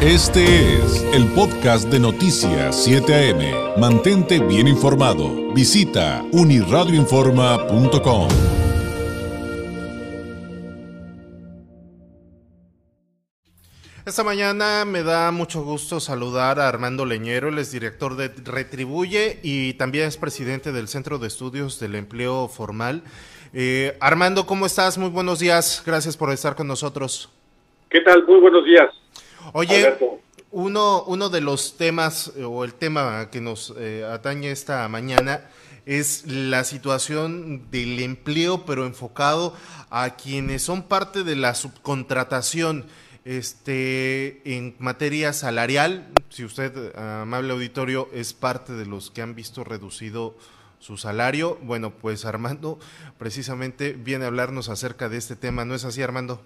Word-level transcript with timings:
Este 0.00 0.76
es 0.76 1.02
el 1.12 1.26
podcast 1.34 1.88
de 1.88 1.98
Noticias 1.98 2.84
7 2.84 3.32
AM. 3.32 3.80
Mantente 3.80 4.38
bien 4.38 4.68
informado. 4.68 5.52
Visita 5.52 6.24
uniradioinforma.com. 6.30 8.28
Esta 14.06 14.22
mañana 14.22 14.84
me 14.84 15.02
da 15.02 15.32
mucho 15.32 15.64
gusto 15.64 15.98
saludar 15.98 16.60
a 16.60 16.68
Armando 16.68 17.04
Leñero, 17.04 17.48
él 17.48 17.58
es 17.58 17.72
director 17.72 18.14
de 18.14 18.28
Retribuye 18.28 19.40
y 19.42 19.72
también 19.74 20.06
es 20.06 20.16
presidente 20.16 20.70
del 20.70 20.86
Centro 20.86 21.18
de 21.18 21.26
Estudios 21.26 21.80
del 21.80 21.96
Empleo 21.96 22.46
Formal. 22.46 23.02
Eh, 23.52 23.96
Armando, 23.98 24.46
¿cómo 24.46 24.64
estás? 24.64 24.96
Muy 24.96 25.10
buenos 25.10 25.40
días, 25.40 25.82
gracias 25.84 26.16
por 26.16 26.30
estar 26.30 26.54
con 26.54 26.68
nosotros. 26.68 27.32
¿Qué 27.90 28.00
tal? 28.02 28.24
Muy 28.28 28.38
buenos 28.38 28.64
días. 28.64 28.90
Oye, 29.52 29.96
uno, 30.50 31.04
uno 31.04 31.28
de 31.28 31.40
los 31.40 31.76
temas 31.76 32.32
eh, 32.36 32.44
o 32.44 32.64
el 32.64 32.74
tema 32.74 33.28
que 33.30 33.40
nos 33.40 33.74
eh, 33.78 34.04
atañe 34.10 34.50
esta 34.50 34.86
mañana 34.88 35.42
es 35.86 36.26
la 36.26 36.64
situación 36.64 37.70
del 37.70 38.00
empleo, 38.00 38.66
pero 38.66 38.84
enfocado 38.84 39.54
a 39.90 40.16
quienes 40.16 40.62
son 40.62 40.82
parte 40.82 41.24
de 41.24 41.34
la 41.34 41.54
subcontratación 41.54 42.84
este, 43.24 44.42
en 44.44 44.76
materia 44.78 45.32
salarial. 45.32 46.08
Si 46.28 46.44
usted, 46.44 46.94
amable 46.98 47.54
auditorio, 47.54 48.08
es 48.12 48.34
parte 48.34 48.74
de 48.74 48.84
los 48.84 49.10
que 49.10 49.22
han 49.22 49.34
visto 49.34 49.64
reducido 49.64 50.36
su 50.78 50.96
salario, 50.96 51.58
bueno, 51.62 51.90
pues 51.90 52.24
Armando 52.24 52.78
precisamente 53.18 53.92
viene 53.92 54.24
a 54.24 54.28
hablarnos 54.28 54.68
acerca 54.68 55.08
de 55.08 55.16
este 55.16 55.36
tema, 55.36 55.64
¿no 55.64 55.74
es 55.74 55.84
así, 55.84 56.02
Armando? 56.02 56.42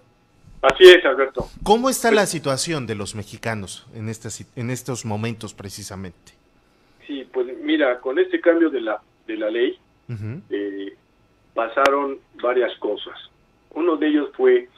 Así 0.62 0.84
es, 0.84 1.04
Alberto. 1.04 1.48
¿Cómo 1.64 1.90
está 1.90 2.12
la 2.12 2.26
situación 2.26 2.86
de 2.86 2.94
los 2.94 3.16
mexicanos 3.16 3.86
en, 3.94 4.08
en 4.56 4.70
estos 4.70 5.04
momentos 5.04 5.54
precisamente? 5.54 6.32
Sí, 7.06 7.28
pues 7.32 7.48
mira, 7.58 7.98
con 7.98 8.18
este 8.20 8.40
cambio 8.40 8.70
de 8.70 8.80
la, 8.80 9.02
de 9.26 9.36
la 9.36 9.50
ley 9.50 9.76
eh, 10.50 10.94
pasaron 11.52 12.18
varias 12.40 12.76
cosas. 12.78 13.18
Uno 13.70 13.96
de 13.96 14.06
ellos 14.06 14.30
fue 14.36 14.68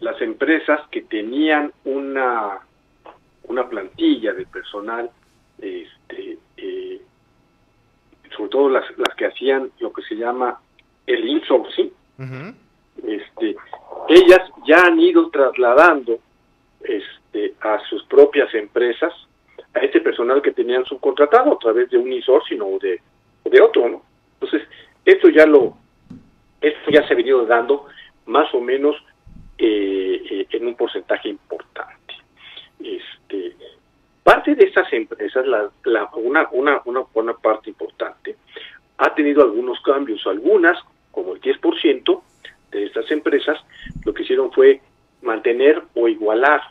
las 0.00 0.20
empresas 0.20 0.80
que 0.90 1.02
tenían 1.02 1.72
una, 1.84 2.58
una 3.44 3.68
plantilla 3.68 4.32
de 4.32 4.46
personal, 4.46 5.10
este, 5.58 6.38
eh, 6.56 7.00
sobre 8.36 8.50
todo 8.50 8.68
las, 8.70 8.84
las 8.98 9.14
que 9.14 9.26
hacían 9.26 9.70
lo 9.78 9.92
que 9.92 10.02
se 10.02 10.16
llama 10.16 10.58
el 11.06 11.28
insourcing, 11.28 11.92
este, 13.06 13.56
ellas 14.10 14.50
ya 14.66 14.82
han 14.86 14.98
ido 14.98 15.30
trasladando 15.30 16.18
este, 16.82 17.54
a 17.60 17.78
sus 17.88 18.04
propias 18.06 18.52
empresas 18.54 19.12
a 19.72 19.78
este 19.78 20.00
personal 20.00 20.42
que 20.42 20.50
tenían 20.50 20.84
subcontratado 20.84 21.52
a 21.52 21.58
través 21.58 21.88
de 21.90 21.96
un 21.96 22.12
insourcing 22.12 22.60
o 22.60 22.78
de, 22.80 23.00
de 23.44 23.60
otro, 23.60 23.88
¿no? 23.88 24.02
Entonces, 24.40 24.68
esto 25.04 25.28
ya 25.28 25.46
lo, 25.46 25.76
esto 26.60 26.90
ya 26.90 27.06
se 27.06 27.12
ha 27.12 27.16
venido 27.16 27.46
dando 27.46 27.86
más 28.26 28.52
o 28.52 28.60
menos 28.60 28.96
eh, 29.58 30.22
eh, 30.28 30.46
en 30.50 30.66
un 30.66 30.74
porcentaje 30.74 31.28
importante. 31.28 32.14
Este, 32.82 33.54
parte 34.24 34.56
de 34.56 34.64
estas 34.64 34.92
empresas, 34.92 35.46
la, 35.46 35.70
una, 36.16 36.48
una, 36.50 36.82
una, 36.84 37.02
una 37.14 37.34
parte 37.34 37.70
importante, 37.70 38.36
ha 38.98 39.14
tenido 39.14 39.42
algunos 39.42 39.80
cambios, 39.82 40.26
algunas, 40.26 40.78
como 41.12 41.34
el 41.34 41.40
10%, 41.40 42.22
de 42.70 42.84
estas 42.84 43.10
empresas 43.10 43.58
fue 44.48 44.80
mantener 45.22 45.82
o 45.94 46.08
igualar 46.08 46.62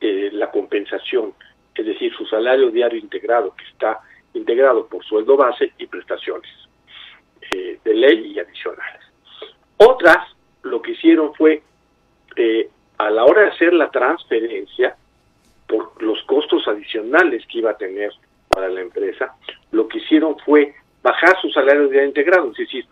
eh, 0.00 0.30
la 0.32 0.50
compensación, 0.50 1.34
es 1.74 1.86
decir, 1.86 2.12
su 2.14 2.24
salario 2.26 2.70
diario 2.70 2.98
integrado, 2.98 3.54
que 3.56 3.64
está 3.64 4.00
integrado 4.34 4.86
por 4.86 5.04
sueldo 5.04 5.36
base 5.36 5.72
y 5.78 5.86
prestaciones 5.86 6.50
eh, 7.50 7.78
de 7.84 7.94
ley 7.94 8.32
y 8.32 8.38
adicionales. 8.38 9.02
Otras 9.76 10.18
lo 10.62 10.80
que 10.82 10.92
hicieron 10.92 11.34
fue, 11.34 11.62
eh, 12.36 12.68
a 12.98 13.10
la 13.10 13.24
hora 13.24 13.42
de 13.42 13.48
hacer 13.48 13.72
la 13.72 13.90
transferencia, 13.90 14.96
por 15.66 16.02
los 16.02 16.22
costos 16.22 16.66
adicionales 16.66 17.44
que 17.46 17.58
iba 17.58 17.72
a 17.72 17.76
tener 17.76 18.10
para 18.48 18.68
la 18.68 18.80
empresa, 18.80 19.34
lo 19.70 19.86
que 19.86 19.98
hicieron 19.98 20.36
fue 20.38 20.74
bajar 21.02 21.38
su 21.40 21.50
salario 21.50 21.88
diario 21.88 22.08
integrado, 22.08 22.50
es 22.52 22.56
decir, 22.56 22.86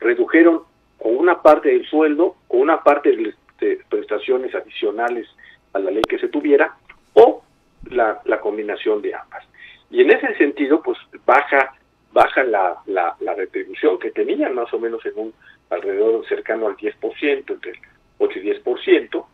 redujeron 0.00 0.62
con 0.98 1.16
una 1.16 1.40
parte 1.40 1.70
del 1.70 1.86
sueldo, 1.86 2.36
con 2.48 2.60
una 2.60 2.82
parte 2.82 3.16
de, 3.60 3.80
prestaciones 3.88 4.54
adicionales 4.54 5.28
a 5.72 5.78
la 5.78 5.90
ley 5.90 6.02
que 6.02 6.18
se 6.18 6.28
tuviera, 6.28 6.76
o 7.14 7.42
la, 7.90 8.20
combinación 8.40 9.02
de 9.02 9.14
ambas. 9.14 9.44
Y 9.90 10.02
en 10.02 10.10
ese 10.10 10.34
sentido, 10.36 10.82
pues 10.82 10.98
baja 11.24 11.74
baja 12.12 12.42
la, 12.42 12.76
la, 12.86 13.34
retribución 13.34 13.98
que 13.98 14.10
tenían, 14.10 14.54
más 14.54 14.72
o 14.72 14.78
menos 14.78 15.04
en 15.04 15.12
un 15.16 15.34
alrededor 15.70 16.26
cercano 16.26 16.66
al 16.66 16.76
10%, 16.76 17.50
entre 17.50 17.72
el 17.72 17.78
8 18.18 18.38
y 18.38 18.50
10%, 18.50 19.26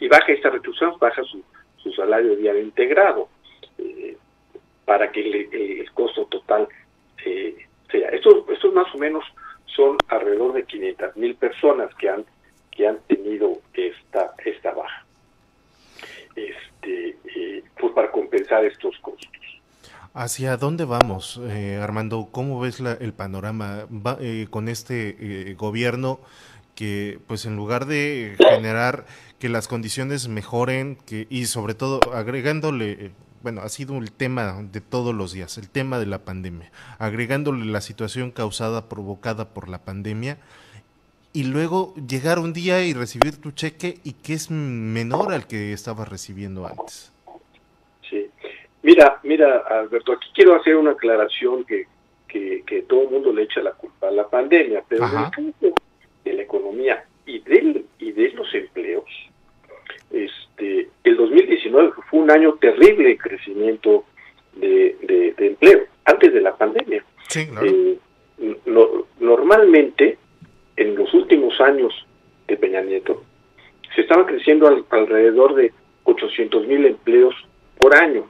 y 0.00 0.08
baja 0.08 0.32
esta 0.32 0.50
retribución, 0.50 0.94
baja 0.98 1.22
su, 1.24 1.42
su 1.76 1.92
salario 1.92 2.34
diario 2.36 2.62
integrado, 2.62 3.28
eh, 3.78 4.16
para 4.84 5.12
que 5.12 5.20
el, 5.20 5.90
costo 5.92 6.24
total 6.26 6.68
eh, 7.24 7.66
sea. 7.90 8.08
Esto, 8.08 8.46
esto 8.50 8.68
es 8.68 8.74
más 8.74 8.92
o 8.94 8.98
menos 8.98 9.24
son 9.66 9.96
alrededor 10.08 10.54
de 10.54 10.64
500 10.64 11.16
mil 11.16 11.34
personas 11.36 11.94
que 11.94 12.08
han 12.08 12.24
que 12.74 12.86
han 12.86 12.98
tenido 13.06 13.58
esta 13.74 14.34
esta 14.44 14.72
baja. 14.72 15.04
Este 16.34 17.16
eh, 17.34 17.64
pues 17.78 17.92
para 17.92 18.10
compensar 18.10 18.64
estos 18.64 18.98
costos. 19.00 19.28
¿Hacia 20.14 20.58
dónde 20.58 20.84
vamos, 20.84 21.40
eh, 21.48 21.78
Armando? 21.80 22.28
¿Cómo 22.30 22.60
ves 22.60 22.80
el 22.80 23.14
panorama 23.14 23.86
eh, 24.20 24.46
con 24.50 24.68
este 24.68 25.54
gobierno 25.56 26.20
que, 26.74 27.18
pues, 27.26 27.46
en 27.46 27.56
lugar 27.56 27.86
de 27.86 28.36
generar 28.38 29.06
que 29.38 29.48
las 29.48 29.68
condiciones 29.68 30.28
mejoren 30.28 30.96
que, 31.06 31.26
y 31.30 31.46
sobre 31.46 31.74
todo 31.74 32.00
agregándole 32.12 33.12
bueno, 33.42 33.62
ha 33.62 33.68
sido 33.68 33.98
el 33.98 34.12
tema 34.12 34.62
de 34.62 34.80
todos 34.80 35.14
los 35.14 35.32
días, 35.32 35.58
el 35.58 35.68
tema 35.68 35.98
de 35.98 36.06
la 36.06 36.24
pandemia, 36.24 36.70
agregándole 36.98 37.64
la 37.64 37.80
situación 37.80 38.30
causada, 38.30 38.88
provocada 38.88 39.52
por 39.52 39.68
la 39.68 39.84
pandemia, 39.84 40.38
y 41.32 41.44
luego 41.44 41.94
llegar 41.94 42.38
un 42.38 42.52
día 42.52 42.84
y 42.84 42.92
recibir 42.92 43.40
tu 43.40 43.52
cheque 43.52 43.98
y 44.04 44.12
que 44.12 44.34
es 44.34 44.50
menor 44.50 45.32
al 45.32 45.46
que 45.46 45.72
estabas 45.72 46.08
recibiendo 46.08 46.66
antes. 46.66 47.12
Sí, 48.08 48.28
mira, 48.82 49.18
mira, 49.22 49.58
Alberto, 49.68 50.12
aquí 50.12 50.28
quiero 50.34 50.54
hacer 50.54 50.76
una 50.76 50.92
aclaración 50.92 51.64
que, 51.64 51.86
que, 52.28 52.84
todo 52.88 53.02
el 53.02 53.10
mundo 53.10 53.32
le 53.32 53.42
echa 53.42 53.62
la 53.62 53.72
culpa 53.72 54.08
a 54.08 54.10
la 54.10 54.28
pandemia, 54.28 54.82
pero 54.88 55.06
en 55.06 55.18
el 55.18 55.30
campo 55.30 55.74
de 56.24 56.32
la 56.32 56.42
economía 56.42 57.04
y, 57.26 57.38
del, 57.40 57.86
y 57.98 58.12
de 58.12 58.30
los 58.30 58.52
empleos, 58.54 59.04
este, 60.10 60.88
el 61.04 61.16
2019 61.16 61.92
fue 62.10 62.20
un 62.20 62.30
año 62.30 62.54
terrible 62.54 63.08
de 63.08 63.18
crecimiento 63.18 64.04
de, 64.54 65.34
empleo, 65.38 65.80
antes 66.04 66.32
de 66.32 66.40
la 66.40 66.56
pandemia. 66.56 67.04
Eh, 67.34 67.98
normalmente, 69.20 70.18
en 70.76 70.94
los 70.94 71.12
últimos 71.14 71.60
años 71.60 71.92
de 72.48 72.56
Peña 72.56 72.80
Nieto, 72.82 73.22
se 73.94 74.02
estaba 74.02 74.26
creciendo 74.26 74.84
alrededor 74.90 75.54
de 75.54 75.72
800 76.04 76.66
mil 76.66 76.86
empleos 76.86 77.34
por 77.78 77.94
año, 77.94 78.26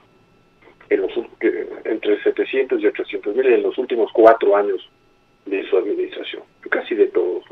en 0.89 1.01
los, 1.01 1.11
entre 1.85 2.21
700 2.21 2.81
y 2.81 2.87
800 2.87 3.35
mil 3.35 3.45
en 3.47 3.63
los 3.63 3.77
últimos 3.77 4.11
cuatro 4.11 4.55
años 4.55 4.87
de 5.45 5.67
su 5.69 5.77
administración, 5.77 6.43
casi 6.69 6.95
de 6.95 7.07
todos. 7.07 7.43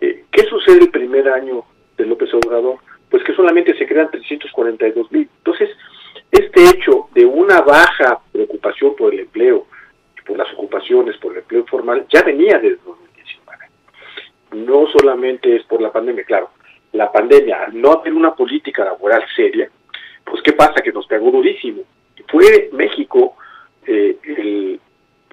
Eh, 0.00 0.24
¿Qué 0.30 0.42
sucede 0.44 0.80
el 0.80 0.90
primer 0.90 1.28
año 1.28 1.64
de 1.96 2.06
López 2.06 2.32
Obrador? 2.34 2.78
pues 3.12 3.22
que 3.24 3.34
solamente 3.34 3.76
se 3.76 3.86
crean 3.86 4.10
342 4.10 5.12
mil. 5.12 5.28
Entonces, 5.36 5.68
este 6.30 6.64
hecho 6.64 7.08
de 7.12 7.26
una 7.26 7.60
baja 7.60 8.20
preocupación 8.32 8.96
por 8.96 9.12
el 9.12 9.20
empleo, 9.20 9.66
por 10.26 10.38
las 10.38 10.50
ocupaciones, 10.54 11.18
por 11.18 11.32
el 11.32 11.40
empleo 11.40 11.60
informal, 11.60 12.06
ya 12.10 12.22
venía 12.22 12.58
desde 12.58 12.76
2019. 12.76 13.01
No 14.52 14.86
solamente 14.88 15.56
es 15.56 15.64
por 15.64 15.80
la 15.80 15.92
pandemia, 15.92 16.24
claro, 16.24 16.50
la 16.92 17.10
pandemia, 17.10 17.64
al 17.64 17.80
no 17.80 17.92
haber 17.92 18.12
una 18.12 18.34
política 18.34 18.84
laboral 18.84 19.24
seria, 19.34 19.68
pues 20.24 20.42
¿qué 20.42 20.52
pasa? 20.52 20.82
Que 20.82 20.92
nos 20.92 21.06
pegó 21.06 21.30
durísimo. 21.30 21.82
Fue 22.28 22.70
México 22.72 23.36
eh, 23.86 24.16
el, 24.24 24.80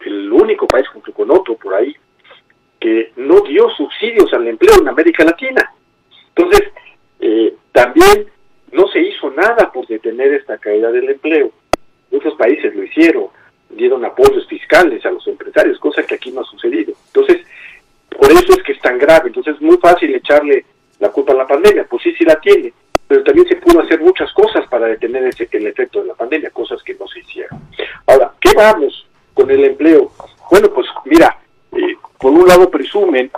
el 0.06 0.31
único 0.31 0.68
país 0.68 0.88
junto 0.88 1.13
con 1.13 1.30
otro 1.31 1.56
por 1.56 1.75
ahí 1.75 1.95
que 2.80 3.12
no 3.18 3.42
dio 3.42 3.69
subsidios 3.71 4.33
al 4.33 4.48
empleo 4.48 4.75
en 4.80 4.88
América 4.88 5.24
Latina. 5.24 5.71
Entonces, 6.36 6.71
eh, 7.19 7.54
también 7.74 8.27
no 8.71 8.88
se 8.88 9.01
hizo 9.01 9.30
nada 9.31 9.71
por 9.71 9.86
detener 9.88 10.33
esta 10.33 10.57
caída 10.57 10.92
del 10.92 11.10
empleo. 11.10 11.51
Muchos 12.12 12.36
países 12.36 12.74
lo 12.74 12.83
hicieron, 12.83 13.27
dieron 13.69 14.06
apoyos 14.06 14.48
fiscales 14.48 15.06
a 15.06 15.12
los 15.12 15.27
empresarios, 15.27 15.77
cosa 15.80 16.04
que 16.04 16.16
aquí 16.16 16.31
no 16.31 16.42
ha 16.42 16.45
sucedido. 16.45 16.94
Entonces, 17.07 17.45
por 18.18 18.32
eso 18.32 18.54
es 18.54 18.64
que 18.64 18.74
es 18.74 18.80
tan 18.82 18.98
grave. 18.98 19.28
Entonces 19.28 19.56
es 19.56 19.62
muy 19.62 19.78
fácil 19.78 20.14
echarle 20.14 20.66
la 21.00 21.10
culpa 21.10 21.34
a 21.34 21.38
la 21.38 21.48
pandemia. 21.48 21.86
Pues 21.90 22.04
sí, 22.04 22.14
sí 22.18 22.26
la 22.26 22.40
tiene, 22.40 22.74
pero 23.08 23.24
también 23.24 23.48
se 23.48 23.56
pudo 23.56 23.82
hacer 23.82 24.00
muchas 24.00 24.32
cosas 24.34 24.68
para 24.68 24.88
detener 24.88 25.24
ese, 25.26 25.48
el 25.52 25.68
efecto 25.68 26.02
de 26.02 26.08
la 26.08 26.14
pandemia, 26.16 26.50
cosas 26.52 26.82
que 26.84 26.96
no 26.96 27.08
se 27.08 27.20
hicieron. 27.20 27.60
Ahora, 28.06 28.34
¿qué 28.40 28.52
vamos 28.56 29.08
con 29.34 29.50
el 29.50 29.64
empleo? 29.64 30.12
Bueno, 30.52 30.70
pues 30.74 30.88
mira, 31.06 31.38
eh, 31.72 31.96
por 32.20 32.32
un 32.32 32.48
lado 32.48 32.70
presumen 32.70 33.32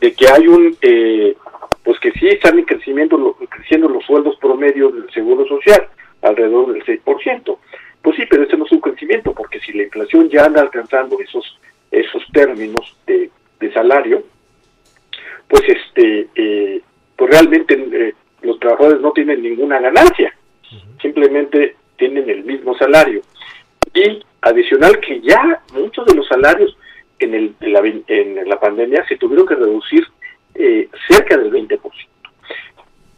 de 0.00 0.12
que 0.12 0.28
hay 0.28 0.46
un, 0.46 0.76
eh, 0.80 1.36
pues 1.82 1.98
que 2.00 2.12
sí 2.12 2.28
están 2.28 2.62
creciendo, 2.62 3.36
creciendo 3.48 3.88
los 3.88 4.04
sueldos 4.04 4.36
promedios 4.36 4.94
del 4.94 5.10
Seguro 5.10 5.46
Social, 5.46 5.88
alrededor 6.22 6.72
del 6.72 6.84
6%. 6.84 7.58
Pues 8.02 8.16
sí, 8.16 8.22
pero 8.30 8.44
ese 8.44 8.56
no 8.56 8.64
es 8.64 8.72
un 8.72 8.80
crecimiento, 8.80 9.32
porque 9.32 9.60
si 9.60 9.72
la 9.72 9.82
inflación 9.82 10.28
ya 10.28 10.44
anda 10.44 10.60
alcanzando 10.60 11.18
esos, 11.20 11.58
esos 11.90 12.22
términos 12.32 12.96
de, 13.06 13.30
de 13.60 13.72
salario, 13.72 14.22
pues 15.48 15.62
este, 15.66 16.28
eh, 16.34 16.80
pues 17.16 17.30
realmente 17.30 17.74
eh, 17.74 18.14
los 18.42 18.58
trabajadores 18.60 19.00
no 19.00 19.12
tienen 19.12 19.42
ninguna 19.42 19.80
ganancia, 19.80 20.34
simplemente 21.00 21.76
tienen 21.96 22.28
el 22.28 22.44
mismo 22.44 22.76
salario. 22.76 23.22
Y 23.94 24.22
adicional 24.42 25.00
que 25.00 25.20
ya 25.20 25.60
muchos 25.72 26.06
de 26.06 26.14
los 26.14 26.26
salarios 26.28 26.76
en, 27.18 27.34
el, 27.34 27.54
en, 27.60 27.72
la, 27.72 27.80
en 27.80 28.48
la 28.48 28.60
pandemia 28.60 29.04
se 29.08 29.16
tuvieron 29.16 29.46
que 29.46 29.56
reducir 29.56 30.06
eh, 30.54 30.88
cerca 31.08 31.36
del 31.36 31.50
20%. 31.50 31.80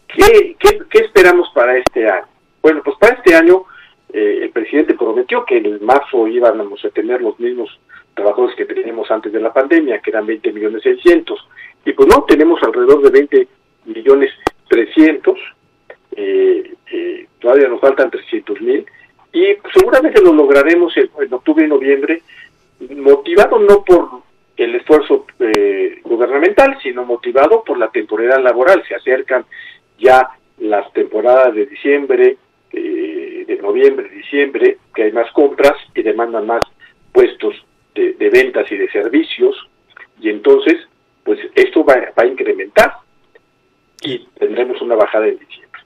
¿Qué, 0.09 0.57
qué, 0.59 0.79
qué 0.91 0.99
esperamos 0.99 1.49
para 1.55 1.77
este 1.79 2.09
año? 2.09 2.27
Bueno, 2.63 2.83
pues 2.85 2.97
para 2.99 3.15
este 3.15 3.35
año 3.35 3.65
eh, 4.13 4.41
el 4.43 4.51
presidente 4.51 4.95
prometió 4.95 5.45
que 5.45 5.59
en 5.59 5.85
marzo 5.85 6.27
íbamos 6.27 6.85
a 6.85 6.91
tener 6.91 7.21
los 7.23 7.39
mismos 7.39 7.79
trabajadores 8.15 8.57
que 8.57 8.65
teníamos 8.65 9.11
antes 9.11 9.33
de 9.33 9.41
la 9.41 9.53
pandemia, 9.53 10.01
que 10.01 10.11
eran 10.11 10.27
20 10.27 10.53
millones 10.53 10.83
600. 10.83 11.49
Y 11.85 11.93
pues 11.93 12.09
no, 12.09 12.25
tenemos 12.25 12.63
alrededor 12.63 13.03
de 13.03 13.11
20 13.11 13.49
millones 13.87 14.31
300, 14.69 15.39
eh, 16.17 16.75
eh, 16.93 17.27
todavía 17.41 17.69
nos 17.69 17.81
faltan 17.81 18.11
300 18.11 18.61
mil, 18.61 18.87
y 19.33 19.57
seguramente 19.73 20.21
lo 20.23 20.33
lograremos 20.33 20.97
en, 20.97 21.09
octubre 21.33 21.65
y 21.65 21.69
noviembre, 21.69 22.23
motivado 22.97 23.59
no 23.59 23.85
por 23.85 24.09
el 24.57 24.75
esfuerzo 24.75 25.27
eh, 25.39 26.01
gubernamental, 26.05 26.79
sino 26.83 27.05
motivado 27.05 27.63
por 27.65 27.79
la 27.79 27.91
temporada 27.91 28.39
laboral. 28.41 28.83
Se 28.87 28.95
acercan 28.95 29.45
ya 29.99 30.31
las 30.59 30.93
temporadas 30.93 31.55
de 31.55 31.67
diciembre, 31.67 32.37
eh, 32.73 33.20
noviembre, 33.57 34.09
diciembre, 34.09 34.79
que 34.95 35.05
hay 35.05 35.13
más 35.13 35.31
compras 35.33 35.75
y 35.95 36.03
demandan 36.03 36.47
más 36.47 36.63
puestos 37.13 37.55
de, 37.95 38.15
de 38.15 38.31
ventas 38.31 38.71
y 38.71 38.77
de 38.77 38.91
servicios, 38.91 39.57
y 40.21 40.29
entonces, 40.29 40.77
pues 41.25 41.39
esto 41.55 41.85
va, 41.85 41.95
va 41.95 42.23
a 42.23 42.27
incrementar 42.27 42.93
y 44.03 44.19
tendremos 44.39 44.81
una 44.81 44.95
bajada 44.95 45.29
en 45.29 45.39
diciembre. 45.39 45.81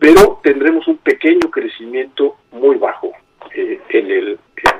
Pero 0.00 0.40
tendremos 0.42 0.86
un 0.88 0.98
pequeño 0.98 1.50
crecimiento 1.50 2.36
muy 2.52 2.76
bajo 2.76 3.12
eh, 3.54 3.80
en 3.90 4.10
el 4.10 4.38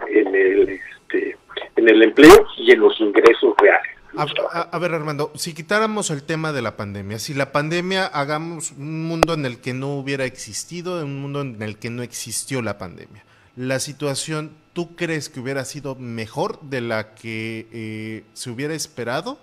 en 0.09 0.35
el 0.35 0.69
este, 0.69 1.37
en 1.77 1.88
el 1.88 2.03
empleo 2.03 2.47
y 2.56 2.73
en 2.73 2.81
los 2.81 2.99
ingresos 3.00 3.55
reales. 3.59 3.94
A, 4.17 4.79
ver, 4.79 4.95
Armando, 4.95 5.33
si 5.35 5.55
quitáramos 5.55 6.11
el 6.11 6.23
tema 6.23 6.53
de 6.53 6.63
la 6.63 6.77
pandemia, 6.77 7.19
si 7.19 7.35
la 7.35 7.53
pandemia 7.53 8.07
hagamos 8.07 8.73
un 8.73 9.07
mundo 9.07 9.35
en 9.35 9.45
el 9.45 9.59
que 9.59 9.75
no 9.75 9.95
hubiera 9.97 10.25
existido, 10.25 11.05
un 11.05 11.21
mundo 11.21 11.41
en 11.41 11.61
el 11.63 11.79
que 11.79 11.91
no 11.91 12.03
existió 12.03 12.63
la 12.63 12.79
pandemia, 12.79 13.25
la 13.57 13.81
situación, 13.81 14.53
¿tú 14.73 14.95
crees 14.95 15.29
que 15.29 15.41
hubiera 15.41 15.65
sido 15.65 15.97
mejor 15.97 16.61
de 16.63 16.81
la 16.81 17.15
que 17.15 17.67
eh, 17.73 18.25
se 18.35 18.51
hubiera 18.51 18.75
esperado? 18.75 19.39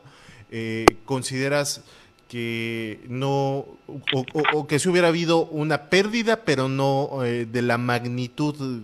Eh, 0.51 0.85
¿Consideras 1.05 1.81
que 2.29 3.01
no, 3.09 3.65
o, 3.87 4.67
que 4.67 4.79
si 4.79 4.87
hubiera 4.87 5.09
habido 5.09 5.45
una 5.47 5.89
pérdida, 5.89 6.45
pero 6.45 6.69
no 6.69 7.25
eh, 7.25 7.45
de 7.45 7.61
la 7.61 7.77
magnitud 7.77 8.83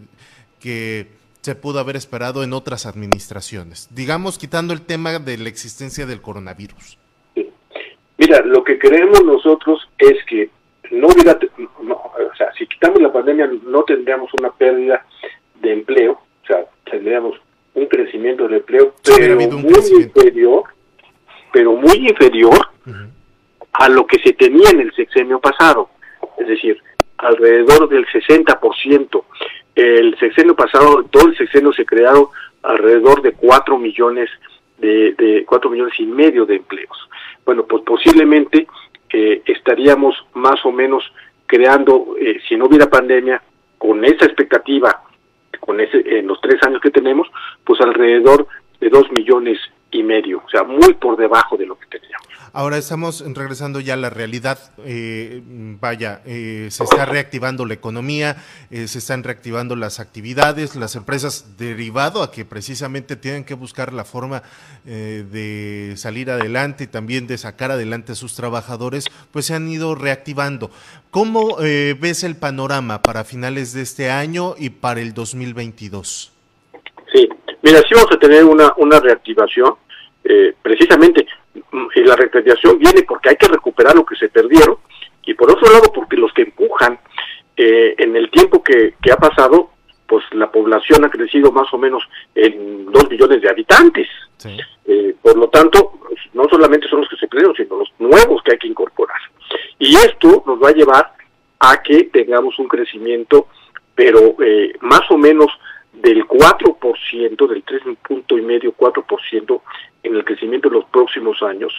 que 0.60 1.08
se 1.42 1.56
pudo 1.56 1.80
haber 1.80 1.96
esperado 1.96 2.44
en 2.44 2.54
otras 2.54 2.86
administraciones. 2.86 3.88
Digamos, 3.92 4.38
quitando 4.38 4.74
el 4.74 4.82
tema 4.82 5.20
de 5.20 5.38
la 5.38 5.50
existencia 5.50 6.06
del 6.06 6.22
coronavirus. 6.22 6.98
Mira, 8.18 8.42
lo 8.42 8.64
que 8.64 8.80
creemos 8.80 9.24
nosotros 9.24 9.88
es 9.98 10.24
que 10.26 10.50
no 10.92 11.08
hubiera, 11.08 11.38
o 11.88 12.36
sea, 12.36 12.52
si 12.58 12.66
quitamos 12.66 13.02
la 13.02 13.14
pandemia 13.14 13.50
no 13.66 13.84
tendríamos 13.84 14.30
una 14.40 14.52
pérdida 14.52 15.06
de 15.62 15.74
empleo, 15.74 16.14
o 16.14 16.48
sea, 16.48 16.66
tendríamos 16.90 17.40
un 17.76 17.86
crecimiento 17.86 18.44
del 18.44 18.56
empleo, 18.56 18.96
pero 19.04 19.36
muy 19.36 20.02
inferior, 20.02 20.64
pero 21.54 21.74
muy 21.74 22.08
inferior 22.08 22.70
a 23.74 23.90
lo 23.90 24.08
que 24.08 24.20
se 24.20 24.34
tenía 24.34 24.72
en 24.72 24.82
el 24.82 24.94
sexenio 24.96 25.40
pasado, 25.40 25.90
es 26.38 26.48
decir, 26.48 26.82
alrededor 27.18 27.88
del 27.90 28.06
60%. 28.08 29.24
El 29.78 30.18
sexenio 30.18 30.56
pasado, 30.56 31.04
todo 31.04 31.28
el 31.28 31.38
sexenio 31.38 31.72
se 31.72 31.86
crearon 31.86 32.30
alrededor 32.64 33.22
de 33.22 33.34
4 33.34 33.78
millones 33.78 34.28
de, 34.80 35.14
de 35.14 35.46
4 35.46 35.70
millones 35.70 35.94
y 36.00 36.08
medio 36.08 36.48
de 36.48 36.56
empleos. 36.56 36.98
Bueno, 37.46 37.64
pues 37.68 37.84
posiblemente 37.84 38.66
eh, 39.14 39.44
estaríamos 39.46 40.16
más 40.34 40.66
o 40.66 40.72
menos 40.72 41.04
creando, 41.46 42.16
eh, 42.20 42.40
si 42.50 42.58
no 42.58 42.66
hubiera 42.66 42.90
pandemia, 42.90 43.40
con 43.78 44.04
esa 44.04 44.26
expectativa, 44.26 45.04
con 45.60 45.80
ese, 45.80 46.02
en 46.18 46.26
los 46.26 46.42
tres 46.42 46.56
años 46.64 46.82
que 46.82 46.90
tenemos, 46.90 47.28
pues 47.64 47.80
alrededor 47.80 48.48
de 48.80 48.90
2 48.90 49.12
millones 49.12 49.60
y 49.92 50.04
medio, 50.04 50.44
o 50.46 50.50
sea, 50.50 50.64
muy 50.64 50.94
por 50.94 51.18
debajo 51.18 51.58
de 51.58 51.66
lo 51.66 51.78
que 51.80 51.86
teníamos. 51.88 52.28
Ahora 52.54 52.78
estamos 52.78 53.24
regresando 53.36 53.80
ya 53.80 53.94
a 53.94 53.98
la 53.98 54.10
realidad. 54.10 54.58
Eh, 54.84 55.44
vaya, 55.80 56.22
eh, 56.26 56.70
se 56.72 56.84
está 56.84 57.06
reactivando 57.06 57.66
la 57.66 57.76
economía, 57.76 58.38
eh, 58.72 58.88
se 58.88 58.98
están 58.98 59.24
reactivando 59.24 59.76
las 59.76 60.00
actividades, 60.00 60.76
las 60.76 60.96
empresas 60.96 61.58
derivado 61.58 62.24
a 62.24 62.32
que 62.32 62.46
precisamente 62.46 63.16
tienen 63.16 63.44
que 63.44 63.54
buscar 63.54 63.94
la 63.94 64.06
forma 64.06 64.42
de 64.86 65.94
salir 65.98 66.32
adelante 66.32 66.86
y 66.86 66.88
también 66.88 67.28
de 67.28 67.38
sacar 67.38 67.72
adelante 67.72 68.14
a 68.14 68.16
sus 68.16 68.36
trabajadores, 68.36 69.06
pues 69.32 69.46
se 69.46 69.54
han 69.54 69.68
ido 69.68 69.96
reactivando. 69.96 70.72
¿Cómo 71.12 71.58
ves 71.58 72.24
el 72.24 72.38
panorama 72.38 73.02
para 73.02 73.24
finales 73.24 73.74
de 73.74 73.82
este 73.82 74.10
año 74.10 74.56
y 74.58 74.70
para 74.70 75.02
el 75.02 75.14
2022? 75.14 76.37
Mira, 77.68 77.82
sí 77.82 77.94
vamos 77.94 78.14
a 78.14 78.18
tener 78.18 78.46
una, 78.46 78.74
una 78.78 78.98
reactivación. 78.98 79.76
precisamente 80.62 81.28
y 81.96 82.04
la 82.04 82.16
reactivación 82.16 82.80
viene 82.80 83.04
porque 83.04 83.30
hay 83.30 83.36
que 83.36 83.48
recuperar 83.48 83.94
lo 83.94 84.06
que 84.06 84.16
se 84.16 84.30
perdieron 84.30 84.78
y 85.26 85.34
por 85.34 85.52
otro 85.52 85.70
lado 85.70 85.92
porque 85.94 86.16
los 86.16 86.32
que 86.32 86.44
empujan 86.44 86.98
eh, 87.58 87.94
en 87.98 88.16
el 88.16 88.32
tiempo 88.32 88.64
que, 88.64 88.94
que, 89.02 89.12
ha 89.12 89.18
pasado 89.18 89.72
pues 90.08 90.24
la 90.32 90.50
población 90.50 91.04
ha 91.04 91.10
crecido 91.10 91.52
más 91.52 91.68
o 91.74 91.78
menos 91.78 92.04
en 92.36 92.86
dos 92.86 93.10
millones 93.10 93.42
de 93.42 93.50
habitantes 93.50 94.08
eh, 94.86 95.16
por 95.22 95.36
lo 95.38 95.50
tanto 95.50 96.00
pues, 96.08 96.20
no 96.34 96.46
solamente 96.50 96.88
son 96.88 97.02
los 97.02 97.10
que 97.10 97.18
se 97.18 97.28
perdieron 97.28 97.56
sino 97.56 97.80
los 97.80 97.92
nuevos 98.00 98.42
que 98.44 98.54
hay 98.54 98.58
que 98.60 98.68
incorporar 98.68 99.20
y 99.78 99.94
esto 99.96 100.44
nos 100.48 100.64
va 100.64 100.70
a 100.70 100.74
llevar 100.74 101.14
a 101.60 101.82
que 101.82 102.06
tengamos 102.06 102.58
un 102.60 102.68
crecimiento 102.70 103.48
pero 103.94 104.36
eh, 104.42 104.74
más 104.80 105.10
o 105.10 105.18
menos 105.18 105.48
del 106.08 106.26
4%, 106.26 107.48
del 107.50 107.66
3.5, 107.66 108.76
4% 108.76 109.62
en 110.04 110.16
el 110.16 110.24
crecimiento 110.24 110.70
en 110.70 110.76
los 110.76 110.86
próximos 110.86 111.44
años. 111.44 111.74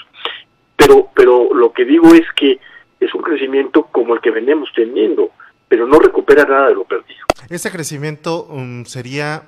Pero, 0.76 1.08
pero 1.14 1.54
lo 1.54 1.72
que 1.72 1.86
digo 1.86 2.12
es 2.14 2.26
que 2.36 2.58
es 3.00 3.14
un 3.14 3.22
crecimiento 3.22 3.84
como 3.84 4.14
el 4.14 4.20
que 4.20 4.30
venimos 4.30 4.68
teniendo, 4.74 5.30
pero 5.66 5.86
no 5.86 5.98
recupera 5.98 6.44
nada 6.44 6.68
de 6.68 6.74
lo 6.74 6.84
perdido. 6.84 7.24
¿Ese 7.48 7.70
crecimiento 7.70 8.44
um, 8.44 8.84
sería 8.84 9.44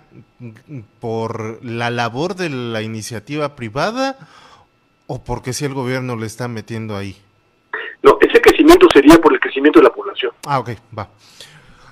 por 0.99 1.63
la 1.63 1.91
labor 1.91 2.35
de 2.35 2.49
la 2.49 2.81
iniciativa 2.81 3.57
privada 3.57 4.17
o 5.07 5.23
porque 5.23 5.53
si 5.53 5.67
el 5.67 5.75
gobierno 5.75 6.17
le 6.17 6.25
está 6.25 6.49
metiendo 6.49 6.97
ahí? 6.97 7.17
No, 8.03 8.17
ese 8.23 8.41
crecimiento 8.41 8.87
sería 8.95 9.19
por 9.19 9.35
el 9.35 9.41
crecimiento 9.41 9.81
de 9.81 9.85
la 9.85 9.93
población. 9.93 10.33
Ah, 10.47 10.59
ok, 10.61 10.71
va. 10.99 11.11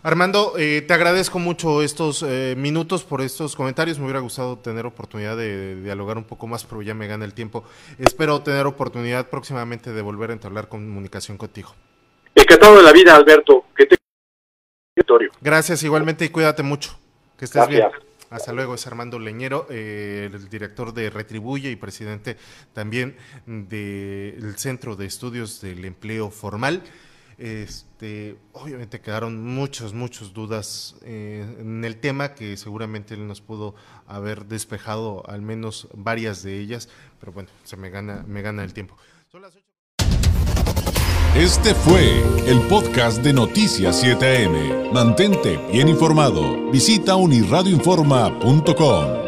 Armando, 0.08 0.54
eh, 0.56 0.80
te 0.80 0.94
agradezco 0.94 1.38
mucho 1.38 1.82
estos 1.82 2.24
eh, 2.26 2.54
minutos 2.56 3.04
por 3.04 3.20
estos 3.20 3.54
comentarios. 3.54 3.98
Me 3.98 4.06
hubiera 4.06 4.20
gustado 4.20 4.56
tener 4.56 4.86
oportunidad 4.86 5.36
de, 5.36 5.82
dialogar 5.82 6.16
un 6.16 6.24
poco 6.24 6.46
más, 6.46 6.64
pero 6.64 6.80
ya 6.80 6.94
me 6.94 7.06
gana 7.06 7.26
el 7.26 7.34
tiempo. 7.34 7.62
Espero 7.98 8.40
tener 8.40 8.64
oportunidad 8.64 9.28
próximamente 9.28 9.92
de 9.92 10.00
volver 10.00 10.30
a 10.30 10.32
entablar 10.32 10.70
comunicación 10.70 11.36
contigo. 11.36 11.74
Encantado 12.34 12.78
de 12.78 12.84
la 12.84 12.92
vida, 12.92 13.14
Alberto. 13.14 13.66
Que 13.76 13.84
te... 13.84 13.96
Gracias 15.42 15.82
igualmente 15.82 16.24
y 16.24 16.30
cuídate 16.30 16.62
mucho. 16.62 16.98
Que 17.36 17.44
estés 17.44 17.68
bien. 17.68 17.88
Hasta 18.30 18.54
luego, 18.54 18.76
es 18.76 18.86
Armando 18.86 19.18
Leñero, 19.18 19.66
eh, 19.68 20.30
el 20.32 20.48
director 20.48 20.94
de 20.94 21.10
Retribuye 21.10 21.70
y 21.70 21.76
presidente 21.76 22.38
también 22.72 23.14
del 23.44 24.54
Centro 24.56 24.96
de 24.96 25.04
Estudios 25.04 25.60
del 25.60 25.84
Empleo 25.84 26.30
Formal. 26.30 26.82
Este, 27.38 28.36
obviamente 28.52 29.00
quedaron 29.00 29.44
muchas, 29.44 29.92
muchas 29.92 30.32
dudas 30.32 30.96
eh, 31.02 31.46
en 31.60 31.84
el 31.84 31.98
tema 31.98 32.34
que 32.34 32.56
seguramente 32.56 33.14
él 33.14 33.28
nos 33.28 33.40
pudo 33.40 33.76
haber 34.08 34.46
despejado 34.46 35.22
al 35.30 35.40
menos 35.40 35.86
varias 35.94 36.42
de 36.42 36.58
ellas, 36.58 36.88
pero 37.20 37.30
bueno, 37.30 37.48
se 37.62 37.76
me 37.76 37.90
gana, 37.90 38.24
me 38.26 38.42
gana 38.42 38.64
el 38.64 38.74
tiempo. 38.74 38.96
Este 41.36 41.74
fue 41.74 42.20
el 42.48 42.60
podcast 42.62 43.22
de 43.22 43.32
Noticias 43.32 44.02
7am. 44.02 44.90
Mantente 44.92 45.60
bien 45.70 45.88
informado. 45.88 46.68
Visita 46.72 47.14
unirradioinforma.com. 47.14 49.27